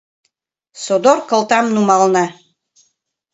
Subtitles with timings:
[0.83, 2.25] Содор кылтам нумална